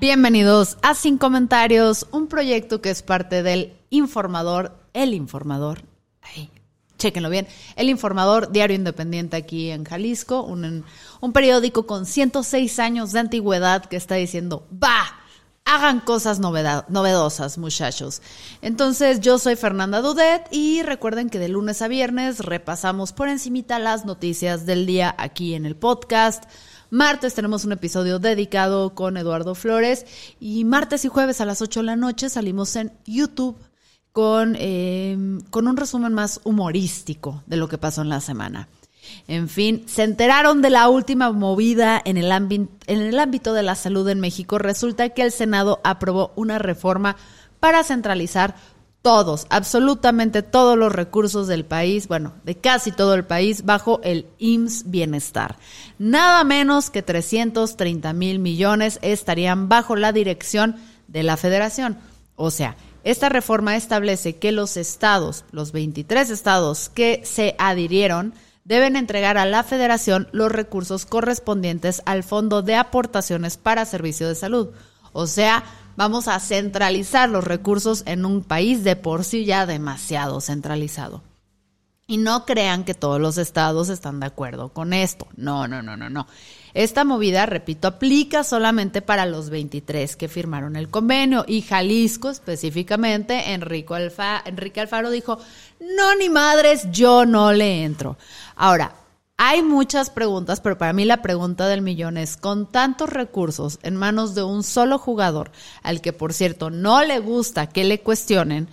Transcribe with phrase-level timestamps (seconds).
[0.00, 5.82] Bienvenidos a Sin Comentarios, un proyecto que es parte del Informador, el Informador.
[6.22, 6.52] Ay,
[7.28, 7.48] bien.
[7.74, 10.84] El Informador, diario independiente aquí en Jalisco, un,
[11.20, 15.17] un periódico con 106 años de antigüedad que está diciendo, va,
[15.68, 18.22] hagan cosas novedosas, muchachos.
[18.62, 23.78] Entonces, yo soy Fernanda Dudet y recuerden que de lunes a viernes repasamos por encimita
[23.78, 26.44] las noticias del día aquí en el podcast.
[26.88, 30.06] Martes tenemos un episodio dedicado con Eduardo Flores
[30.40, 33.58] y martes y jueves a las 8 de la noche salimos en YouTube
[34.12, 38.70] con, em, con un resumen más humorístico de lo que pasó en la semana.
[39.26, 43.74] En fin, se enteraron de la última movida en el, en el ámbito de la
[43.74, 44.58] salud en México.
[44.58, 47.16] Resulta que el Senado aprobó una reforma
[47.60, 48.54] para centralizar
[49.02, 54.26] todos, absolutamente todos los recursos del país, bueno, de casi todo el país, bajo el
[54.38, 55.56] IMSS Bienestar.
[55.98, 61.98] Nada menos que 330 mil millones estarían bajo la dirección de la federación.
[62.36, 68.34] O sea, esta reforma establece que los estados, los 23 estados que se adhirieron,
[68.68, 74.34] deben entregar a la federación los recursos correspondientes al Fondo de Aportaciones para Servicio de
[74.34, 74.68] Salud.
[75.12, 75.64] O sea,
[75.96, 81.22] vamos a centralizar los recursos en un país de por sí ya demasiado centralizado.
[82.06, 85.26] Y no crean que todos los estados están de acuerdo con esto.
[85.34, 86.26] No, no, no, no, no.
[86.74, 93.52] Esta movida, repito, aplica solamente para los 23 que firmaron el convenio y Jalisco específicamente,
[93.52, 95.38] Enrique Alfaro dijo,
[95.80, 98.16] no, ni madres, yo no le entro.
[98.56, 98.94] Ahora,
[99.40, 103.94] hay muchas preguntas, pero para mí la pregunta del millón es, con tantos recursos en
[103.94, 105.52] manos de un solo jugador,
[105.84, 108.68] al que por cierto no le gusta que le cuestionen,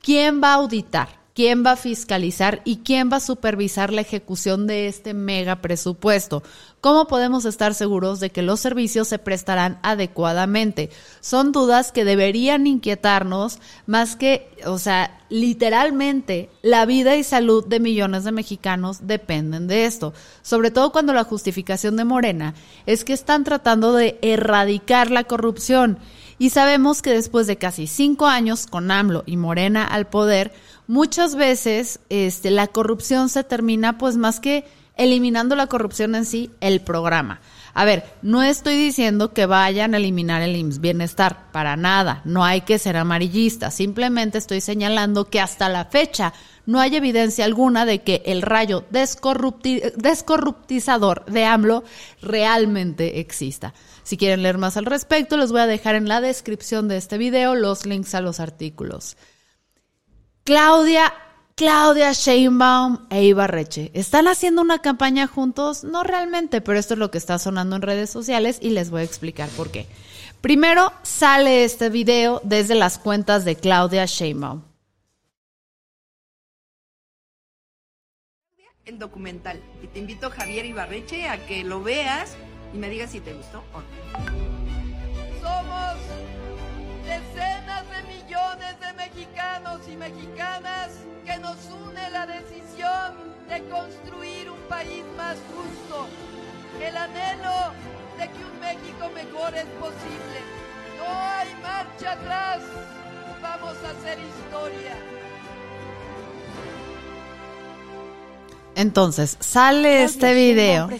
[0.00, 1.25] ¿quién va a auditar?
[1.36, 6.42] ¿Quién va a fiscalizar y quién va a supervisar la ejecución de este mega presupuesto?
[6.80, 10.88] ¿Cómo podemos estar seguros de que los servicios se prestarán adecuadamente?
[11.20, 17.80] Son dudas que deberían inquietarnos más que, o sea, literalmente la vida y salud de
[17.80, 22.54] millones de mexicanos dependen de esto, sobre todo cuando la justificación de Morena
[22.86, 25.98] es que están tratando de erradicar la corrupción.
[26.38, 30.52] Y sabemos que después de casi cinco años con AMLO y Morena al poder,
[30.86, 34.64] muchas veces este, la corrupción se termina pues más que
[34.96, 37.40] eliminando la corrupción en sí, el programa.
[37.78, 42.42] A ver, no estoy diciendo que vayan a eliminar el IMSS Bienestar, para nada, no
[42.42, 46.32] hay que ser amarillista, simplemente estoy señalando que hasta la fecha
[46.64, 51.84] no hay evidencia alguna de que el rayo descorruptizador de AMLO
[52.22, 53.74] realmente exista.
[54.04, 57.18] Si quieren leer más al respecto, les voy a dejar en la descripción de este
[57.18, 59.18] video los links a los artículos.
[60.44, 61.12] Claudia,
[61.58, 63.90] Claudia Sheinbaum e Ibarreche.
[63.94, 65.84] ¿Están haciendo una campaña juntos?
[65.84, 69.00] No realmente, pero esto es lo que está sonando en redes sociales y les voy
[69.00, 69.86] a explicar por qué.
[70.42, 74.64] Primero sale este video desde las cuentas de Claudia Sheinbaum.
[78.84, 79.58] El documental.
[79.82, 82.36] Y te invito, Javier Ibarreche, a que lo veas
[82.74, 84.25] y me digas si te gustó o no.
[93.86, 96.08] Construir un país más justo,
[96.82, 97.72] el anhelo
[98.18, 100.38] de que un México mejor es posible.
[100.98, 102.62] No hay marcha atrás,
[103.40, 104.96] vamos a hacer historia.
[108.74, 110.90] Entonces, sale este video.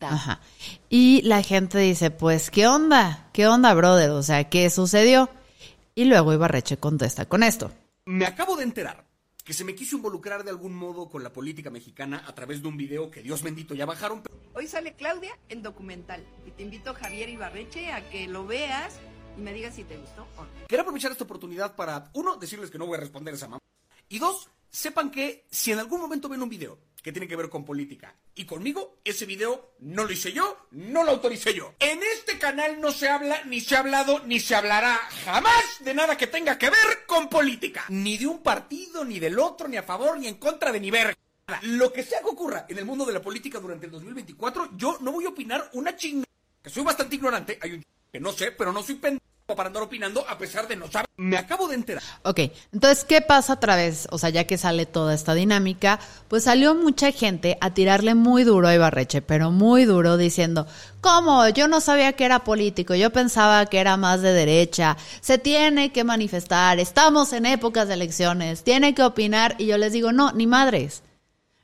[0.00, 0.40] Ajá.
[0.88, 3.28] Y la gente dice, pues, ¿qué onda?
[3.32, 4.10] ¿Qué onda, brother?
[4.10, 5.28] O sea, ¿qué sucedió?
[5.94, 7.70] Y luego Ibarreche contesta con esto.
[8.06, 9.05] Me acabo de enterar
[9.46, 12.68] que se me quiso involucrar de algún modo con la política mexicana a través de
[12.68, 14.24] un video que Dios bendito ya bajaron.
[14.54, 18.98] Hoy sale Claudia en documental y te invito Javier Ibarreche a que lo veas
[19.38, 20.50] y me digas si te gustó o no.
[20.66, 23.60] Quiero aprovechar esta oportunidad para, uno, decirles que no voy a responder esa mamá.
[24.08, 27.48] Y dos, sepan que si en algún momento ven un video que tiene que ver
[27.48, 28.16] con política.
[28.34, 31.74] Y conmigo, ese video no lo hice yo, no lo autoricé yo.
[31.78, 35.94] En este canal no se habla, ni se ha hablado, ni se hablará jamás de
[35.94, 37.84] nada que tenga que ver con política.
[37.90, 40.90] Ni de un partido, ni del otro, ni a favor, ni en contra de ni
[40.90, 41.16] ver.
[41.62, 44.98] Lo que sea que ocurra en el mundo de la política durante el 2024, yo
[45.00, 46.26] no voy a opinar una chingada.
[46.60, 49.84] Que soy bastante ignorante, hay un que no sé, pero no soy pendejo para andar
[49.84, 51.06] opinando a pesar de no saber.
[51.16, 52.02] Me acabo de enterar.
[52.24, 52.40] Ok,
[52.72, 54.08] entonces, ¿qué pasa otra vez?
[54.10, 58.42] O sea, ya que sale toda esta dinámica, pues salió mucha gente a tirarle muy
[58.42, 60.66] duro a Ibarreche, pero muy duro, diciendo,
[61.00, 61.48] ¿cómo?
[61.50, 65.92] Yo no sabía que era político, yo pensaba que era más de derecha, se tiene
[65.92, 70.32] que manifestar, estamos en épocas de elecciones, tiene que opinar, y yo les digo, no,
[70.32, 71.04] ni madres.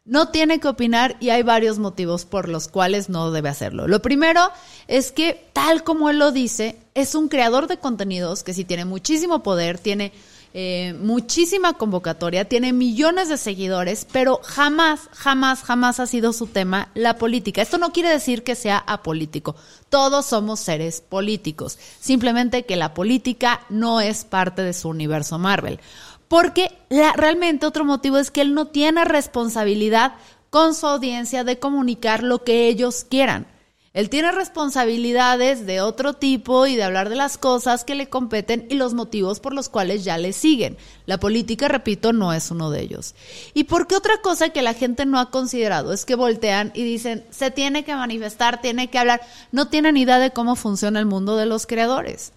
[0.04, 3.86] No tiene que opinar y hay varios motivos por los cuales no debe hacerlo.
[3.86, 4.50] Lo primero
[4.88, 8.84] es que, tal como él lo dice, es un creador de contenidos que sí tiene
[8.84, 10.12] muchísimo poder, tiene
[10.54, 16.90] eh, muchísima convocatoria, tiene millones de seguidores, pero jamás, jamás, jamás ha sido su tema
[16.94, 17.62] la política.
[17.62, 19.56] Esto no quiere decir que sea apolítico.
[19.88, 21.78] Todos somos seres políticos.
[22.00, 25.80] Simplemente que la política no es parte de su universo Marvel.
[26.28, 30.14] Porque realmente otro motivo es que él no tiene responsabilidad
[30.50, 33.46] con su audiencia de comunicar lo que ellos quieran.
[33.94, 38.66] Él tiene responsabilidades de otro tipo y de hablar de las cosas que le competen
[38.70, 40.78] y los motivos por los cuales ya le siguen.
[41.04, 43.14] La política, repito, no es uno de ellos.
[43.52, 46.84] ¿Y por qué otra cosa que la gente no ha considerado es que voltean y
[46.84, 49.20] dicen, se tiene que manifestar, tiene que hablar?
[49.50, 52.32] No tienen idea de cómo funciona el mundo de los creadores.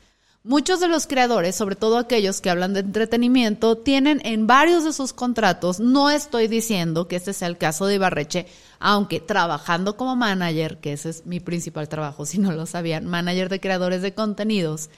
[0.47, 4.94] Muchos de los creadores, sobre todo aquellos que hablan de entretenimiento, tienen en varios de
[4.94, 8.45] sus contratos, no estoy diciendo que este sea el caso de Ibarreche,
[8.77, 13.50] aunque trabajando como manager, que ese es mi principal trabajo, si no lo sabían, manager
[13.50, 14.92] de creadores de contenidos,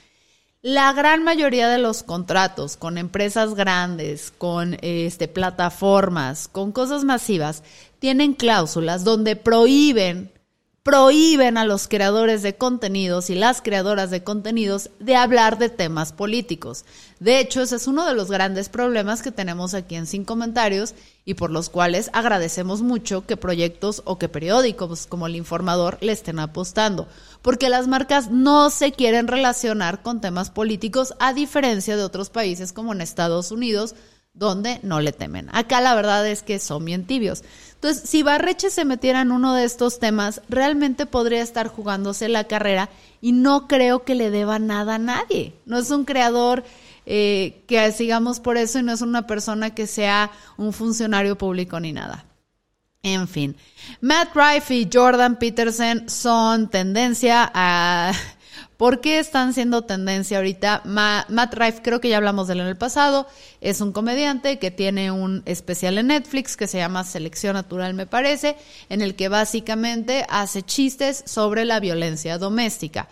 [0.61, 7.63] la gran mayoría de los contratos con empresas grandes, con este, plataformas, con cosas masivas,
[7.99, 10.29] tienen cláusulas donde prohíben
[10.88, 16.13] prohíben a los creadores de contenidos y las creadoras de contenidos de hablar de temas
[16.13, 16.86] políticos.
[17.19, 20.95] De hecho, ese es uno de los grandes problemas que tenemos aquí en Sin Comentarios
[21.25, 26.13] y por los cuales agradecemos mucho que proyectos o que periódicos como El Informador le
[26.13, 27.10] estén apostando,
[27.42, 32.72] porque las marcas no se quieren relacionar con temas políticos a diferencia de otros países
[32.72, 33.94] como en Estados Unidos,
[34.38, 35.50] donde no le temen.
[35.51, 37.44] Acá la verdad es que son bien tibios.
[37.74, 42.45] Entonces, si Barreche se metiera en uno de estos temas, realmente podría estar jugándose la
[42.45, 42.89] carrera
[43.22, 45.54] y no creo que le deba nada a nadie.
[45.66, 46.63] No es un creador
[47.06, 51.80] eh, que sigamos por eso y no es una persona que sea un funcionario público
[51.80, 52.25] ni nada.
[53.04, 53.56] En fin,
[54.01, 58.12] Matt Rife y Jordan Peterson son tendencia a
[58.77, 60.83] ¿Por qué están siendo tendencia ahorita?
[60.85, 63.27] Matt Rife, creo que ya hablamos de él en el pasado,
[63.59, 68.06] es un comediante que tiene un especial en Netflix que se llama Selección Natural, me
[68.06, 68.56] parece,
[68.89, 73.07] en el que básicamente hace chistes sobre la violencia doméstica.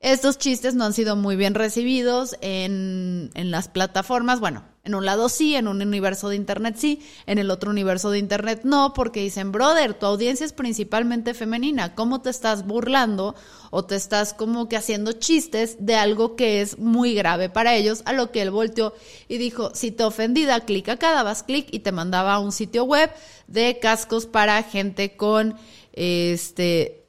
[0.00, 4.38] Estos chistes no han sido muy bien recibidos en, en las plataformas.
[4.38, 8.10] Bueno, en un lado sí, en un universo de Internet sí, en el otro universo
[8.10, 13.34] de Internet no, porque dicen, brother, tu audiencia es principalmente femenina, ¿cómo te estás burlando
[13.70, 18.00] o te estás como que haciendo chistes de algo que es muy grave para ellos?
[18.06, 18.94] A lo que él volteó
[19.28, 22.84] y dijo, si te ofendida, clic acá, dabas clic y te mandaba a un sitio
[22.84, 23.10] web
[23.46, 25.56] de cascos para gente con,
[25.92, 27.04] este,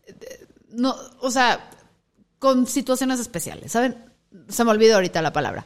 [0.71, 1.69] no, o sea,
[2.39, 3.95] con situaciones especiales, ¿saben?
[4.47, 5.65] Se me olvidó ahorita la palabra.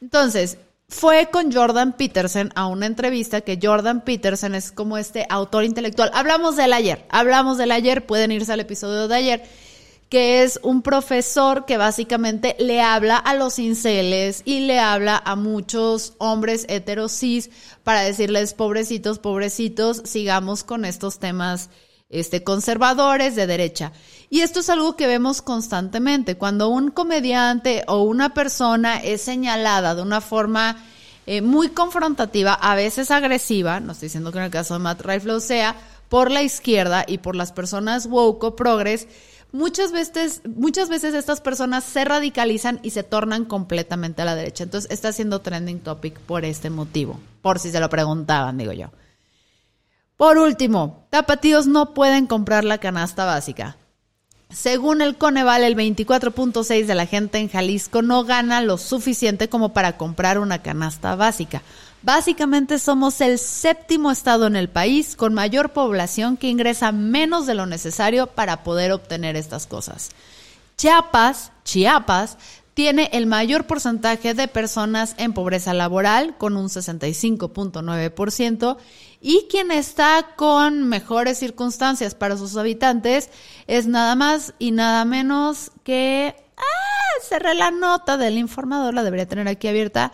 [0.00, 0.58] Entonces,
[0.88, 6.10] fue con Jordan Peterson a una entrevista que Jordan Peterson es como este autor intelectual.
[6.14, 9.42] Hablamos del ayer, hablamos del ayer, pueden irse al episodio de ayer,
[10.08, 15.34] que es un profesor que básicamente le habla a los inceles y le habla a
[15.34, 17.50] muchos hombres heterosis
[17.82, 21.68] para decirles, pobrecitos, pobrecitos, sigamos con estos temas
[22.08, 23.92] este, conservadores de derecha.
[24.30, 26.36] Y esto es algo que vemos constantemente.
[26.36, 30.84] Cuando un comediante o una persona es señalada de una forma
[31.26, 35.02] eh, muy confrontativa, a veces agresiva, no estoy diciendo que en el caso de Matt
[35.02, 35.76] Rifle sea,
[36.08, 39.08] por la izquierda y por las personas woke o progres,
[39.50, 44.64] muchas veces, muchas veces estas personas se radicalizan y se tornan completamente a la derecha.
[44.64, 48.90] Entonces está siendo trending topic por este motivo, por si se lo preguntaban, digo yo.
[50.16, 53.76] Por último, tapatíos no pueden comprar la canasta básica.
[54.48, 59.74] Según el Coneval, el 24.6 de la gente en Jalisco no gana lo suficiente como
[59.74, 61.62] para comprar una canasta básica.
[62.02, 67.54] Básicamente somos el séptimo estado en el país con mayor población que ingresa menos de
[67.54, 70.10] lo necesario para poder obtener estas cosas.
[70.76, 72.38] Chiapas, Chiapas,
[72.76, 78.76] tiene el mayor porcentaje de personas en pobreza laboral, con un 65.9%,
[79.28, 83.28] y quien está con mejores circunstancias para sus habitantes
[83.66, 86.36] es nada más y nada menos que...
[86.56, 87.22] ¡Ah!
[87.28, 90.12] Cerré la nota del informador, la debería tener aquí abierta.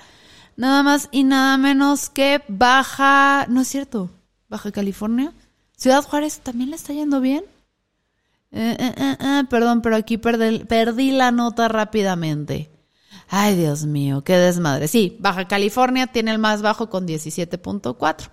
[0.56, 3.44] Nada más y nada menos que Baja...
[3.50, 4.08] No es cierto.
[4.48, 5.34] Baja California.
[5.76, 7.44] Ciudad Juárez también le está yendo bien.
[8.50, 12.70] Eh, eh, eh, eh, perdón, pero aquí perdí, la nota rápidamente.
[13.28, 14.88] Ay, Dios mío, qué desmadre.
[14.88, 18.30] Sí, Baja California tiene el más bajo con 17.4.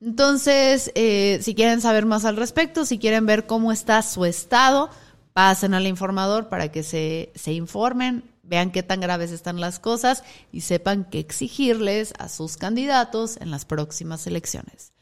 [0.00, 4.90] Entonces, eh, si quieren saber más al respecto, si quieren ver cómo está su estado,
[5.32, 10.22] pasen al informador para que se, se informen, vean qué tan graves están las cosas
[10.52, 14.92] y sepan qué exigirles a sus candidatos en las próximas elecciones.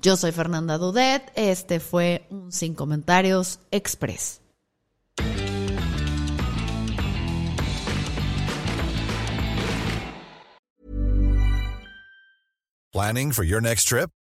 [0.00, 4.40] Yo soy Fernanda Dudet, este fue un Sin Comentarios Express.
[12.92, 14.08] Planning for your next trip?